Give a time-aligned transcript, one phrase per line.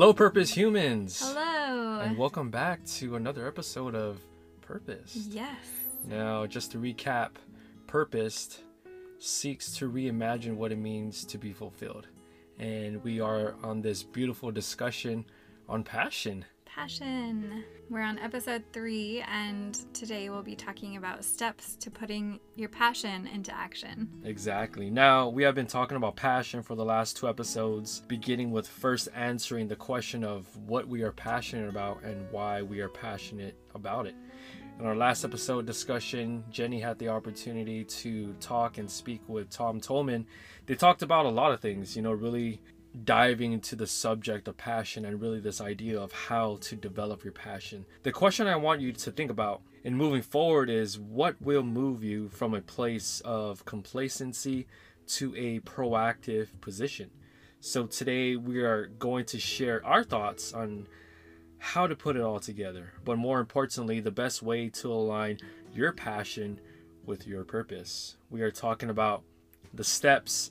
[0.00, 1.20] Hello, Purpose Humans.
[1.20, 2.00] Hello.
[2.00, 4.18] And welcome back to another episode of
[4.62, 5.28] Purpose.
[5.30, 5.58] Yes.
[6.06, 7.32] Now, just to recap,
[7.86, 8.62] Purpose
[9.18, 12.06] seeks to reimagine what it means to be fulfilled.
[12.58, 15.26] And we are on this beautiful discussion
[15.68, 16.46] on passion.
[16.74, 17.64] Passion.
[17.88, 23.26] We're on episode three, and today we'll be talking about steps to putting your passion
[23.26, 24.08] into action.
[24.24, 24.88] Exactly.
[24.88, 29.08] Now, we have been talking about passion for the last two episodes, beginning with first
[29.16, 34.06] answering the question of what we are passionate about and why we are passionate about
[34.06, 34.14] it.
[34.78, 39.80] In our last episode discussion, Jenny had the opportunity to talk and speak with Tom
[39.80, 40.24] Tolman.
[40.66, 42.62] They talked about a lot of things, you know, really
[43.04, 47.32] diving into the subject of passion and really this idea of how to develop your
[47.32, 47.86] passion.
[48.02, 52.02] The question I want you to think about in moving forward is what will move
[52.02, 54.66] you from a place of complacency
[55.06, 57.10] to a proactive position.
[57.60, 60.86] So today we are going to share our thoughts on
[61.58, 65.38] how to put it all together, but more importantly, the best way to align
[65.74, 66.58] your passion
[67.04, 68.16] with your purpose.
[68.30, 69.22] We are talking about
[69.74, 70.50] the steps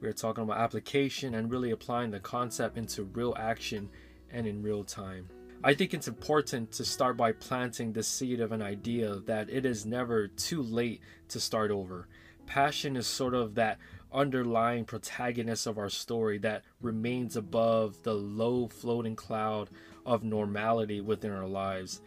[0.00, 3.88] we are talking about application and really applying the concept into real action
[4.30, 5.28] and in real time.
[5.62, 9.66] I think it's important to start by planting the seed of an idea that it
[9.66, 12.08] is never too late to start over.
[12.46, 13.78] Passion is sort of that
[14.10, 19.68] underlying protagonist of our story that remains above the low floating cloud
[20.06, 22.00] of normality within our lives.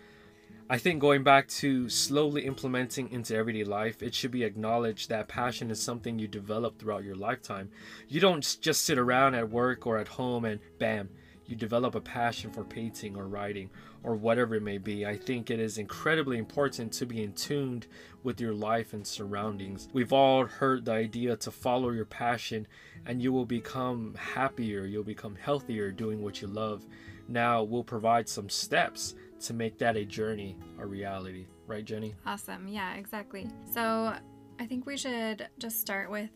[0.69, 5.27] I think going back to slowly implementing into everyday life, it should be acknowledged that
[5.27, 7.69] passion is something you develop throughout your lifetime.
[8.07, 11.09] You don't just sit around at work or at home and bam,
[11.45, 13.69] you develop a passion for painting or writing
[14.03, 15.05] or whatever it may be.
[15.05, 17.87] I think it is incredibly important to be in tuned
[18.23, 19.89] with your life and surroundings.
[19.91, 22.67] We've all heard the idea to follow your passion
[23.05, 26.85] and you will become happier, you'll become healthier doing what you love.
[27.27, 31.45] Now, we'll provide some steps to make that a journey a reality.
[31.67, 32.15] Right, Jenny?
[32.25, 32.67] Awesome.
[32.67, 33.49] Yeah, exactly.
[33.71, 34.13] So
[34.59, 36.29] I think we should just start with,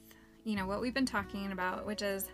[0.43, 2.29] you know, what we've been talking about, which is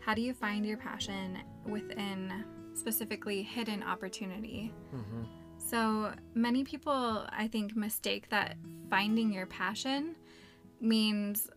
[0.00, 2.44] how do you find your passion within
[2.74, 4.72] specifically hidden opportunity?
[4.94, 5.22] Mm-hmm.
[5.58, 8.56] So many people, I think, mistake that
[8.90, 10.14] finding your passion
[10.80, 11.48] means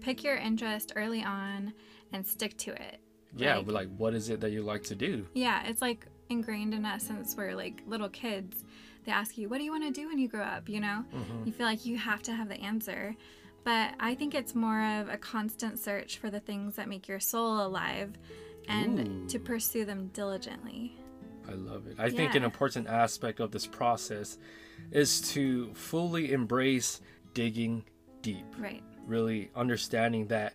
[0.00, 1.72] pick your interest early on
[2.12, 3.00] and stick to it.
[3.36, 5.26] Yeah, Like- but like, what is it that you like to do?
[5.34, 8.64] Yeah, it's like ingrained in us since we're like little kids.
[9.04, 10.68] They ask you, What do you want to do when you grow up?
[10.68, 11.46] You know, Mhm.
[11.46, 13.16] you feel like you have to have the answer.
[13.64, 17.20] But I think it's more of a constant search for the things that make your
[17.20, 18.16] soul alive
[18.68, 20.94] and to pursue them diligently.
[21.48, 21.96] I love it.
[21.98, 24.38] I think an important aspect of this process
[24.90, 27.00] is to fully embrace
[27.34, 27.84] digging
[28.22, 28.44] deep.
[28.58, 28.82] Right.
[29.06, 30.54] Really understanding that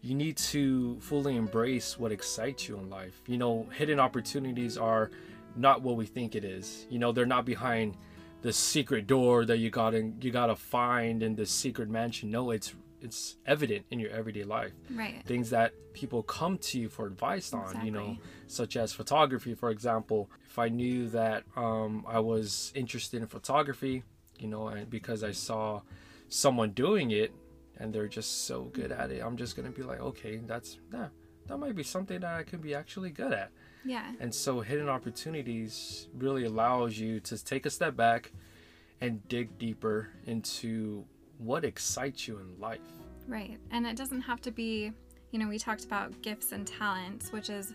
[0.00, 3.20] you need to fully embrace what excites you in life.
[3.26, 5.10] You know, hidden opportunities are
[5.56, 6.86] not what we think it is.
[6.88, 7.96] You know, they're not behind
[8.42, 12.30] the secret door that you gotta you gotta find in the secret mansion.
[12.30, 14.72] No, it's it's evident in your everyday life.
[14.90, 15.22] Right.
[15.24, 18.16] Things that people come to you for advice on, you know,
[18.46, 20.30] such as photography, for example.
[20.48, 24.02] If I knew that um, I was interested in photography,
[24.38, 25.82] you know, and because I saw
[26.28, 27.32] someone doing it
[27.78, 31.08] and they're just so good at it, I'm just gonna be like, okay, that's yeah,
[31.46, 33.50] that might be something that I could be actually good at.
[33.84, 34.12] Yeah.
[34.20, 38.32] And so, hidden opportunities really allows you to take a step back
[39.00, 41.04] and dig deeper into
[41.38, 42.80] what excites you in life.
[43.28, 43.58] Right.
[43.70, 44.92] And it doesn't have to be,
[45.30, 47.74] you know, we talked about gifts and talents, which is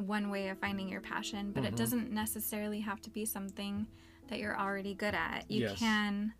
[0.00, 1.68] one way of finding your passion, but Mhm.
[1.68, 3.86] it doesn't necessarily have to be something
[4.28, 5.50] that you're already good at.
[5.50, 5.78] You Yes.
[5.78, 6.34] can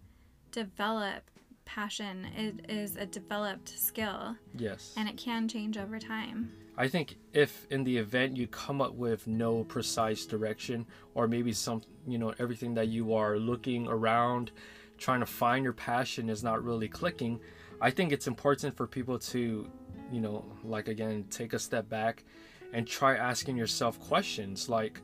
[0.51, 1.31] develop
[1.65, 2.27] passion.
[2.37, 4.93] It is a developed skill Yes.
[4.97, 6.53] and it can change over time.
[6.77, 11.53] I think if in the event you come up with no precise direction or maybe
[11.53, 14.51] some you know everything that you are looking around
[14.99, 17.39] trying to find your passion is not really clicking,
[17.81, 19.71] I think it's important for people to
[20.13, 22.25] you know like again take a step back
[22.73, 25.01] and try asking yourself questions like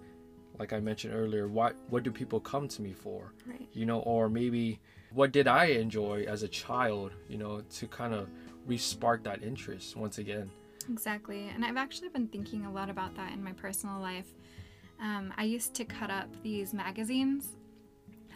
[0.61, 3.33] like I mentioned earlier, what what do people come to me for?
[3.47, 3.67] Right.
[3.73, 4.79] You know, or maybe
[5.13, 8.29] what did I enjoy as a child, you know, to kind of
[8.67, 10.51] re-spark that interest once again.
[10.93, 11.49] Exactly.
[11.49, 14.27] And I've actually been thinking a lot about that in my personal life.
[15.01, 17.57] Um, I used to cut up these magazines.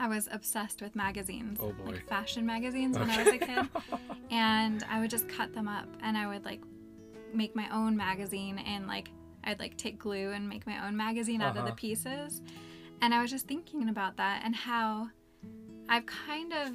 [0.00, 3.68] I was obsessed with magazines, Oh, like fashion magazines when I was a kid.
[4.30, 6.62] And I would just cut them up and I would like
[7.34, 9.10] make my own magazine and like
[9.44, 11.74] I'd like take glue and make my own magazine out of the Uh-huh.
[11.76, 12.42] pieces.
[13.02, 15.08] And I was just thinking about that and how
[15.88, 16.70] I've kind of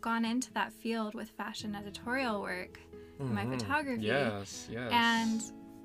[0.00, 2.78] gone into that field with fashion editorial work,
[3.18, 3.52] my Mhm.
[3.52, 4.02] photography.
[4.06, 4.90] Yes, yes.
[4.92, 5.42] And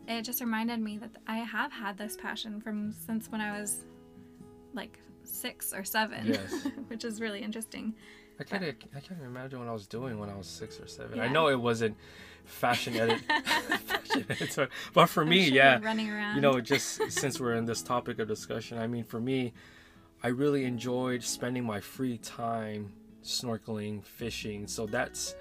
[0.10, 3.86] it just reminded me that I have had this passion from since when I was
[4.74, 6.51] like six or seven, Yes.
[6.89, 7.95] which is really interesting.
[8.39, 8.63] I can't.
[8.63, 11.19] I can't imagine what I was doing when I was six or seven.
[11.19, 11.97] I know it wasn't
[12.45, 13.19] fashion edit,
[13.86, 15.80] fashion editor, but for I'm me, sure yeah.
[15.81, 16.36] running around.
[16.36, 19.53] You know, just since we're in this topic of discussion, I mean, for me,
[20.24, 22.91] I really enjoyed spending my free time
[23.24, 24.68] snorkeling, fishing.
[24.68, 25.36] So that's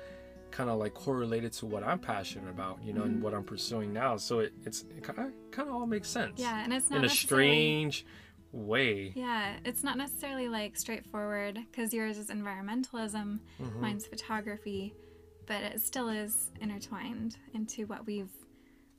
[0.50, 3.22] kind of like correlated to what I'm passionate about, you know, and Mhm.
[3.22, 4.16] what I'm pursuing now.
[4.16, 6.40] So it, it's it kind of kind of all makes sense.
[6.40, 8.04] yeah, and it's not In a strange
[8.52, 9.12] way.
[9.14, 13.80] Yeah, it's not necessarily like straightforward because yours is environmentalism, Mhm.
[13.80, 14.94] mine's photography,
[15.46, 18.30] but it still is intertwined into what we've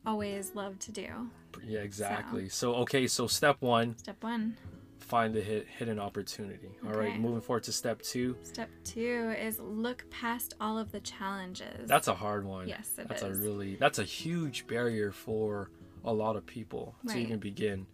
[0.06, 1.30] always loved to do.
[1.64, 2.50] Yeah, exactly.
[2.50, 4.56] So okay, so step one, Step one.
[5.00, 6.70] find the hit, hidden opportunity.
[6.86, 8.38] All right, moving forward to step two.
[8.44, 11.88] Step two is look past all of the challenges.
[11.88, 12.68] That's a hard one.
[12.68, 13.40] yes, it that's is.
[13.40, 15.70] a really that's a huge barrier for
[16.06, 17.86] a lot of people to even begin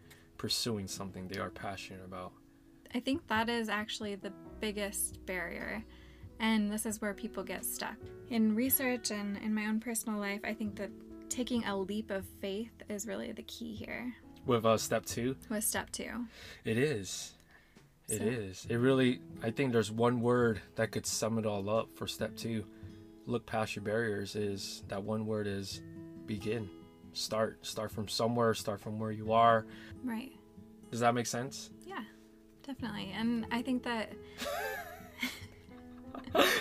[0.49, 2.31] pursuing something they are passionate about.
[2.93, 5.83] I think that is actually the biggest barrier.
[6.39, 7.95] And this is where people get stuck.
[8.29, 10.91] In research and in my own personal life, I think that
[11.29, 14.13] taking a leap of faith is really the key here
[14.45, 16.25] With uh, step two, with step two.
[16.63, 17.33] it is.
[18.07, 18.67] It So- is.
[18.69, 19.21] It really.
[19.41, 22.63] I think there's one word that could sum it all up for step two.
[23.25, 24.35] Look past your barriers.
[24.35, 25.81] Is that one word is
[26.27, 26.69] begin.
[27.13, 27.65] Start.
[27.65, 28.53] Start from somewhere.
[28.53, 29.65] Start from where you are.
[30.03, 30.33] Right.
[30.95, 31.71] Does that make sense?
[31.85, 31.99] Yeah,
[32.65, 33.11] definitely.
[33.13, 34.13] And I think that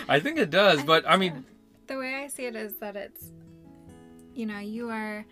[0.09, 1.45] I think it does, I but I mean,
[1.87, 1.93] so.
[1.93, 3.31] the way I see it is that it's,
[4.33, 5.25] you know, you are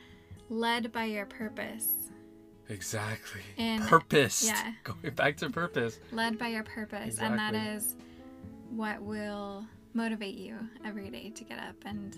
[0.49, 1.89] led by your purpose,
[2.69, 3.41] exactly.
[3.57, 4.45] And- purpose.
[4.45, 4.71] yeah.
[4.85, 5.99] Going back to purpose.
[6.13, 7.97] led by your purpose, and that is
[8.69, 12.15] what will motivate you every day to get up and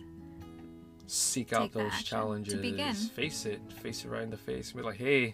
[1.07, 2.53] seek out those action to challenges.
[2.61, 2.93] begin.
[2.93, 3.59] Face it.
[3.81, 4.71] Face it right in the face.
[4.71, 5.33] Be like, hey,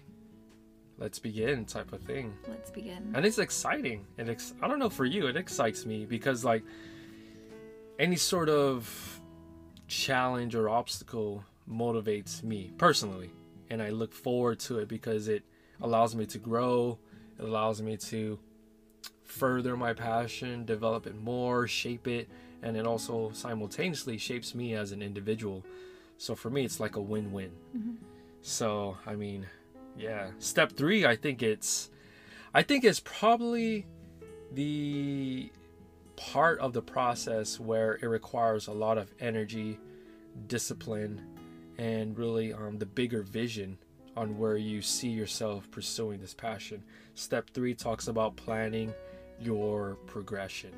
[1.01, 2.31] let's begin, type of thing.
[2.48, 3.12] let's begin.
[3.15, 4.06] And it's exciting.
[4.18, 6.63] It ex- I don't know for you, it excites me because like
[8.00, 9.19] any sort of
[9.88, 13.31] challenge or obstacle motivates me personally,
[13.69, 15.44] and I look forward to it because it
[15.81, 17.00] allows me to grow.
[17.39, 18.39] It allows me to
[19.24, 22.30] further my passion, develop it more, shape it,
[22.62, 25.65] and it also simultaneously shapes me as an individual.
[26.18, 27.51] So for me, it's like a win-win.
[27.75, 27.95] Mhm.
[28.42, 29.48] So I mean,
[29.98, 30.32] yeah.
[30.40, 31.90] Step three, I think it's,
[32.54, 33.86] I think it's probably
[34.54, 35.52] the
[36.16, 39.80] part of the process where it requires a lot of energy,
[40.48, 41.22] discipline,
[41.78, 43.78] and really um, the bigger vision
[44.16, 46.84] on where you see yourself pursuing this passion.
[47.16, 48.94] Step three talks about planning
[49.40, 50.72] your progression.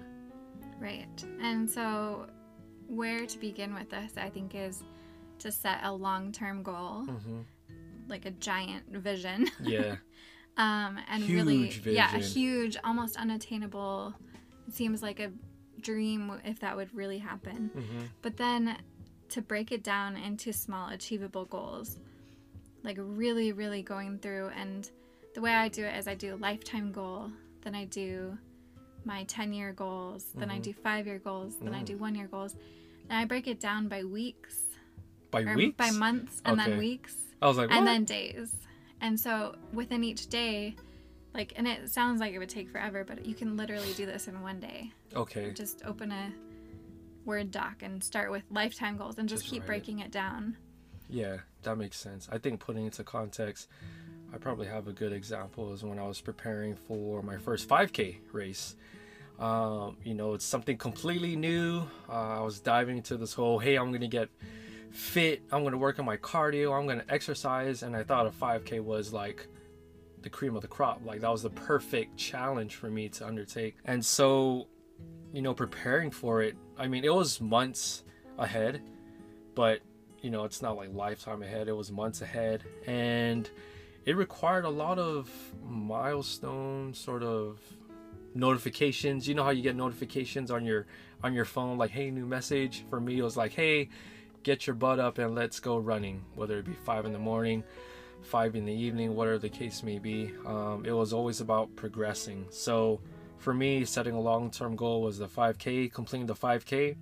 [0.80, 1.24] Right.
[1.42, 2.28] And so,
[2.88, 4.84] where to begin with this, I think, is
[5.40, 7.42] to set a long term goal, hmm
[8.08, 9.50] like a giant vision.
[9.62, 9.96] Yeah.
[10.58, 14.14] um, and really, Huge yeah, a huge, almost unattainable.
[14.68, 15.32] It seems like a
[15.82, 17.70] dream if that would really happen.
[17.74, 18.78] hmm But then
[19.30, 21.98] to break it down into small, achievable goals,
[22.84, 24.50] like really, really going through.
[24.56, 24.90] And
[25.34, 27.32] the way I do it is I do a lifetime goal,
[27.64, 28.38] then I do
[29.06, 30.64] my 10 year goals, then I Mhm.
[30.64, 31.86] do five year goals, then I Mm.
[31.86, 32.56] do one year goals.
[33.10, 34.62] And I break it down by weeks,
[35.32, 35.76] By weeks.
[35.78, 36.70] by months, and Okay.
[36.70, 38.56] then weeks, I was like, and then days.
[39.02, 40.76] And so within each day,
[41.34, 44.28] like, and it sounds like it would take forever, but you can literally do this
[44.28, 45.52] in one day okay.
[45.52, 46.32] just open a
[47.26, 49.68] word doc and start with lifetime goals and just, Just keep write it.
[49.68, 50.56] breaking it down
[51.10, 52.28] Yeah, that makes sense.
[52.32, 53.68] I think putting into context,
[54.34, 58.18] I probably have a good example is when I was preparing for my first 5K
[58.32, 58.76] race.
[59.40, 61.84] Um, you know, it's something completely new.
[62.10, 64.30] Uh, I was diving into this whole, hey, I'm gonna get
[64.94, 65.42] fit.
[65.52, 66.78] I'm gonna work on my cardio.
[66.78, 69.48] I'm gonna exercise, and I thought a 5K was like
[70.22, 71.02] the cream of the crop.
[71.04, 73.76] Like that was the perfect challenge for me to undertake.
[73.86, 74.68] And so,
[75.34, 76.56] you know, preparing for it.
[76.78, 78.04] I mean, it was months
[78.38, 78.82] ahead,
[79.56, 79.82] but
[80.22, 81.68] you know, it's not like lifetime ahead.
[81.68, 83.50] It was months ahead, and
[84.06, 85.30] it required a lot of
[85.68, 87.60] milestone sort of
[88.36, 89.28] notifications.
[89.28, 90.86] You know how you get notifications on your
[91.24, 93.90] on your phone, like, "Hey, new message." For me, it was like, "Hey,
[94.44, 97.64] get your butt up and let's go running." Whether it be five in the morning,
[98.22, 100.32] five in the evening, whatever the case may be.
[100.46, 102.46] Um, it was always about progressing.
[102.50, 103.02] So,
[103.38, 106.96] for me, setting a long-term goal was the 5K, completing the 5K.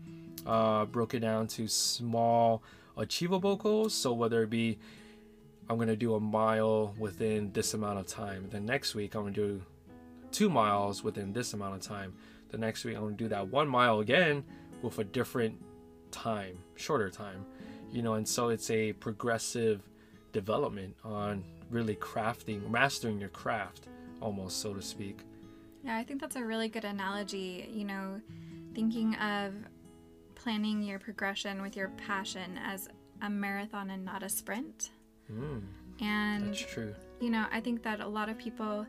[0.46, 2.64] Uh, broke it down to small
[2.98, 3.94] achievable goals.
[3.94, 4.80] So whether it be
[5.70, 8.50] I'm gonna do a mile within this amount of time.
[8.50, 9.62] The next week I'm gonna do
[10.32, 12.14] two miles within this amount of time.
[12.50, 14.44] The next week I'm gonna do that one mile again
[14.82, 15.62] with a different
[16.12, 17.46] time, shorter time.
[17.92, 19.82] You know, and so it's a progressive
[20.32, 23.88] development on really crafting, mastering your craft,
[24.22, 25.20] almost so to speak.
[25.84, 27.70] Yeah, I think that's a really good analogy.
[27.74, 28.22] You know,
[28.74, 29.54] thinking of
[30.36, 32.88] planning your progression with your passion as
[33.22, 34.92] a marathon and not a sprint.
[35.32, 35.62] Mm,
[36.02, 36.96] And that's true.
[37.20, 38.86] you know, I think that a lot of people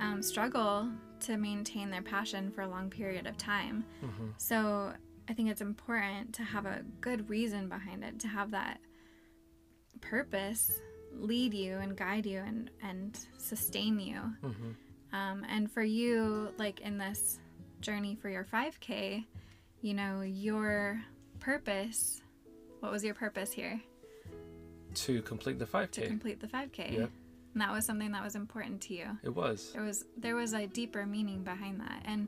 [0.00, 0.88] um, struggle
[1.20, 3.84] to maintain their passion for a long period of time.
[4.00, 4.92] hmm So
[5.28, 8.78] I think it's important to have a good reason behind it, to have that
[10.00, 10.80] purpose
[11.12, 14.20] lead you and guide you and, and sustain you.
[14.42, 14.72] hmm
[15.12, 17.38] Um, and for you, like in this
[17.80, 19.24] journey for your 5K,
[19.80, 21.00] you know, your
[21.40, 22.20] purpose,
[22.80, 23.80] what was your purpose here?
[24.94, 25.90] To complete the 5K.
[25.92, 26.98] To complete the 5K.
[26.98, 27.10] Yep.
[27.52, 29.06] And that was something that was important to you.
[29.22, 29.70] it was.
[29.72, 32.26] There was there was a deeper meaning behind that, and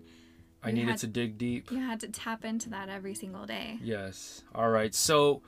[0.67, 1.71] I You needed had- to dig deep.
[1.71, 3.79] you had to tap into that every single day.
[3.83, 4.43] Yes.
[4.55, 4.93] All right.
[4.95, 5.43] So,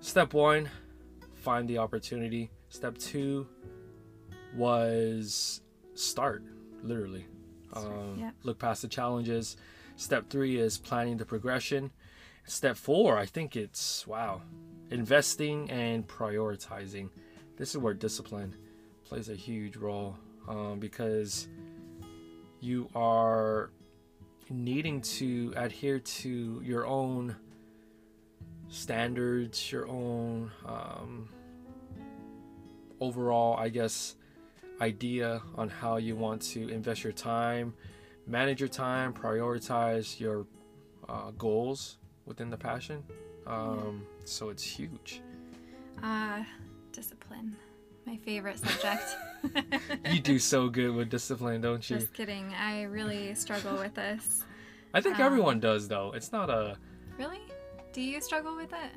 [0.00, 0.68] step one,
[1.34, 2.50] find the opportunity.
[2.68, 3.46] Step two
[4.54, 5.60] was
[5.94, 6.42] start,
[6.82, 7.26] literally.
[7.72, 8.30] Um, yeah.
[8.42, 9.56] Look past the challenges.
[9.96, 11.90] Step three is planning the progression.
[12.44, 14.42] Step four, I think it's wow,
[14.90, 17.10] investing and prioritizing.
[17.56, 18.54] This is where discipline
[19.04, 20.16] plays a huge role
[20.48, 21.48] um, because
[22.60, 23.70] you are
[24.50, 27.36] needing to adhere to your own
[28.68, 31.28] standards, your own um,
[33.00, 34.16] overall, I guess,
[34.80, 37.74] idea on how you want to invest your time,
[38.26, 40.46] manage your time, prioritize your
[41.08, 43.02] uh, goals within the passion.
[43.46, 45.22] Um, so it's huge.
[46.02, 46.42] Uh,
[46.92, 47.56] discipline,
[48.08, 49.16] my favorite subject.
[50.10, 51.98] You do so good with discipline, don't you?
[51.98, 52.52] Just kidding.
[52.54, 54.44] I really struggle with this.
[54.92, 56.10] I think um, everyone does, though.
[56.12, 56.76] It's not a
[57.18, 57.40] Really?
[57.92, 58.90] Do you struggle with it?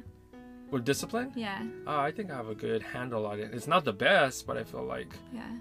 [0.71, 1.31] with discipline.
[1.35, 1.61] Yeah.
[1.85, 3.53] Uh, I think I have a good handle on it.
[3.53, 5.51] It's not the best, but I feel like Yeah.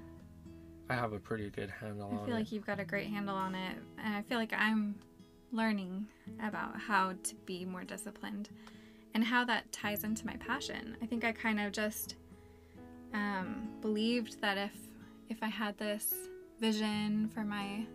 [0.88, 2.22] I have a pretty good handle on it.
[2.22, 2.38] I feel it.
[2.38, 4.94] like you've got a great handle on it, and I feel like I'm
[5.52, 6.06] learning
[6.42, 8.48] about how to be more disciplined
[9.14, 10.96] and how that ties into my passion.
[11.02, 12.14] I think I kind of just
[13.14, 14.72] um, believed that if
[15.28, 16.12] if I had this
[16.60, 17.86] vision for my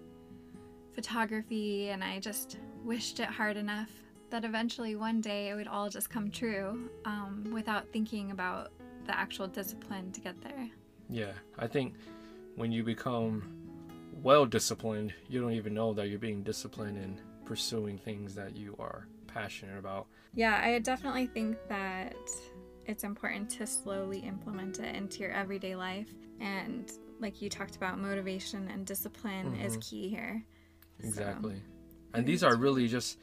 [0.93, 3.89] photography and I just wished it hard enough,
[4.29, 8.71] that eventually one day it would all just come true um, without thinking about
[9.05, 10.69] the actual discipline to get there.
[11.09, 11.95] Yeah, I think
[12.55, 13.43] when you become
[14.23, 18.75] well disciplined, you don't even know that you're being disciplined in pursuing things that you
[18.79, 20.07] are passionate about.
[20.33, 22.15] Yeah, I definitely think that
[22.85, 26.09] it's important to slowly implement it into your everyday life.
[26.39, 29.89] And like you talked about, motivation and discipline is Mhm.
[29.89, 30.43] key here.
[30.99, 31.61] Exactly.
[32.13, 33.17] I and these are really just,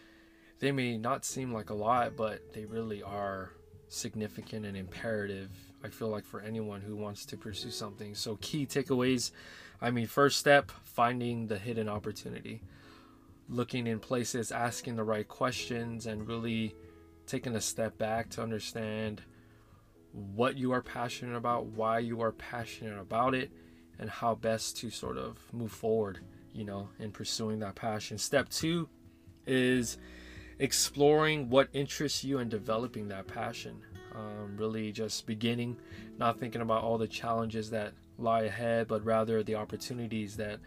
[0.58, 3.52] they may not seem like a lot, but they really are
[3.88, 5.50] significant and imperative,
[5.82, 8.14] I feel like, for anyone who wants to pursue something.
[8.14, 9.30] So, key takeaways
[9.80, 12.62] I mean, first step, finding the hidden opportunity,
[13.48, 16.76] looking in places, asking the right questions, and really
[17.26, 19.22] taking a step back to understand
[20.12, 23.50] what you are passionate about, why you are passionate about it,
[23.98, 26.18] and how best to sort of move forward,
[26.52, 28.18] you know, in pursuing that passion.
[28.18, 28.88] Step two
[29.46, 29.98] is
[30.58, 33.82] exploring what interests you and developing that passion.
[34.14, 35.78] Um, really just beginning,
[36.18, 40.60] not thinking about all the challenges that lie ahead, but rather the opportunities that,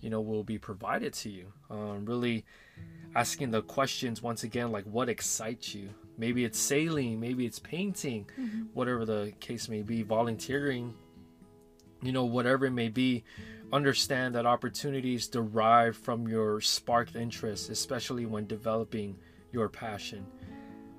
[0.00, 1.46] you know, will be provided to you.
[1.70, 2.44] Um, really
[3.14, 5.88] asking the questions once again, like what excites you?
[6.18, 8.28] Maybe it's sailing, maybe it's painting,
[8.74, 10.94] whatever the case may be, volunteering,
[12.02, 13.24] you know, whatever it may be,
[13.72, 19.16] understand that opportunities derive from your sparked interest, especially when developing
[19.52, 20.26] your passion.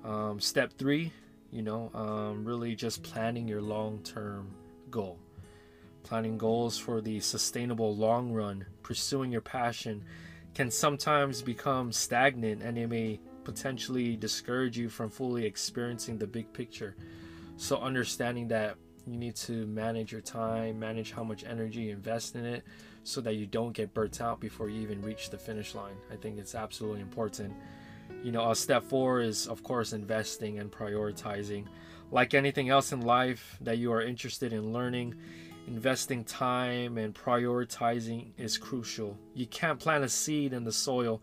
[0.04, 1.12] Um, step three,
[1.50, 4.54] you know, um, really just planning your long term
[4.90, 5.18] goal.
[6.02, 10.04] Planning goals for the sustainable long run, pursuing your passion
[10.54, 16.52] can sometimes become stagnant and it may potentially discourage you from fully experiencing the big
[16.52, 16.96] picture.
[17.56, 22.36] So, understanding that you need to manage your time, manage how much energy you invest
[22.36, 22.64] in it
[23.04, 25.96] so that you don't get burnt out before you even reach the finish line.
[26.10, 27.54] I think it's absolutely important.
[28.22, 31.66] You know, step four is, of course, investing and prioritizing.
[32.10, 35.14] Like anything else in life that you are interested in learning,
[35.66, 39.18] investing time and prioritizing is crucial.
[39.34, 41.22] You can't plant a seed in the soil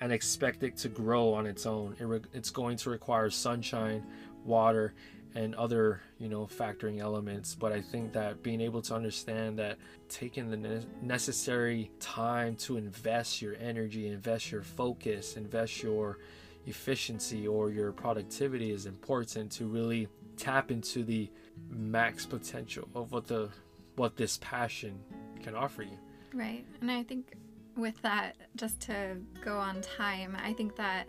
[0.00, 1.96] and expect it to grow on its own.
[1.98, 4.04] It re- it's going to require sunshine,
[4.44, 4.94] water,
[5.34, 7.54] and other, you know, factoring elements.
[7.54, 9.78] But I think that being able to understand that
[10.08, 16.18] taking the ne- necessary time to invest your energy, invest your focus, invest your
[16.66, 21.30] efficiency or your productivity is important to really tap into the
[21.68, 23.48] max potential of what the
[23.96, 24.98] what this passion
[25.42, 25.98] can offer you.
[26.32, 26.64] Right.
[26.80, 27.34] And I think
[27.76, 31.08] with that, just to go on time, I think that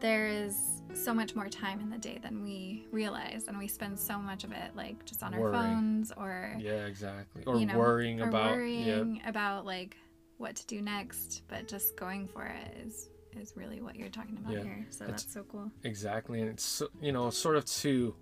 [0.00, 3.98] there is so much more time in the day than we realize, and we spend
[3.98, 7.44] so much of it like just on our phones or Yeah, exactly.
[7.46, 9.96] Or you know, worrying or about worrying about like
[10.38, 13.08] what to do next, but just going for it is
[13.40, 14.62] is really what you're talking about Yeah.
[14.62, 14.86] here.
[14.90, 15.70] So that's so cool.
[15.84, 16.40] exactly.
[16.42, 18.14] And it's you know, sort of to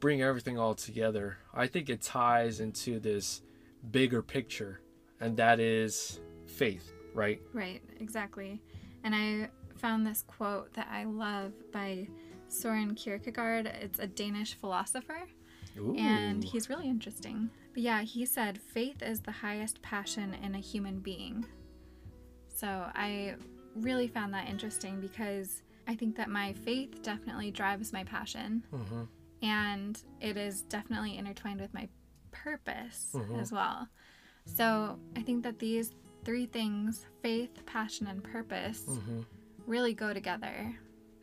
[0.00, 1.38] bring everything all together.
[1.54, 3.42] I think it ties into this
[3.90, 4.80] bigger picture,
[5.18, 6.20] and that is
[6.60, 7.40] faith, right?
[7.54, 8.60] Right, exactly.
[9.02, 9.48] And I
[9.78, 12.06] found this quote that I love by
[12.48, 13.64] Soren Kierkegaard.
[13.66, 15.22] It's a Danish philosopher,
[15.96, 17.48] and he's really interesting.
[17.72, 21.46] But yeah, he said, faith is the highest passion in a human being.
[22.54, 23.36] So I
[23.74, 29.08] really found that interesting because I think that my faith definitely drives my passion, Mhm.
[29.40, 31.88] and it is definitely intertwined with my
[32.32, 33.40] purpose Mhm.
[33.40, 33.88] as well.
[34.44, 39.24] So I think that these three things faith, passion, and purpose Mhm.
[39.66, 40.74] really go together.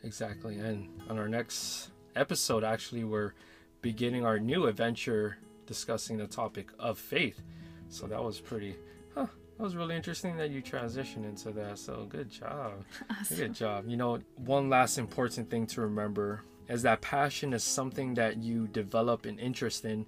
[0.03, 0.59] Exactly.
[0.59, 3.33] And on our next episode, actually, we're
[3.81, 7.41] beginning our new adventure discussing the topic of faith.
[7.89, 8.75] So that was pretty,
[9.15, 9.27] huh,
[9.57, 11.77] that was really interesting that you transitioned into that.
[11.79, 12.83] So good job.
[13.35, 13.87] Good job.
[13.87, 18.67] You know, one last important thing to remember is that passion is something that you
[18.67, 20.05] develop an interest in,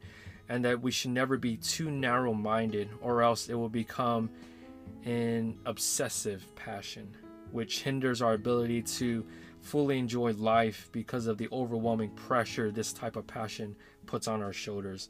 [0.50, 4.30] and that we should never be too narrow minded, or else it will become
[5.06, 7.16] an obsessive passion,
[7.52, 9.26] which hinders our ability to
[9.62, 14.54] fully enjoy life because of the overwhelming pressure this type of passion puts on our
[14.54, 15.10] shoulders.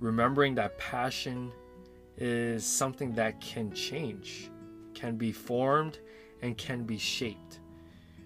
[0.00, 1.52] Remembering that passion
[2.16, 4.50] is something that can change,
[4.94, 5.98] can be formed,
[6.42, 7.60] and can be shaped.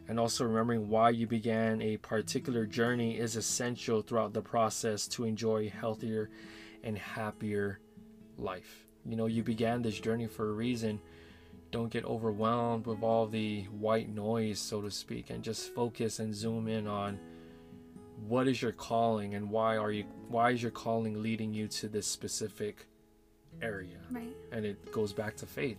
[0.09, 5.25] And also remembering why you began a particular journey is essential throughout the process to
[5.25, 6.31] enjoy healthier
[6.83, 7.81] and happier
[8.39, 8.88] life.
[9.09, 11.01] You know, you began this journey for a reason.
[11.71, 16.35] Don't get overwhelmed with all the white noise, so to speak, and just focus and
[16.35, 17.19] zoom in on
[18.27, 21.89] what is your calling and why are you why is your calling leading you to
[21.89, 22.87] this specific
[23.63, 24.35] area Right.
[24.51, 25.79] and it goes back to faith.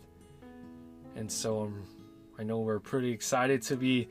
[1.15, 1.83] And so um,
[2.39, 4.07] I know we're pretty excited to be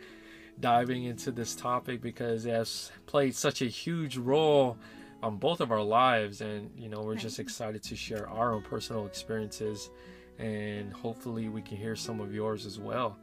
[0.60, 4.76] diving into this topic because it has played such a huge role
[5.22, 7.18] on both of our lives, and you know we're Right.
[7.20, 9.90] just excited to share our own personal experiences,
[10.38, 13.16] and hopefully we can hear some of yours as well.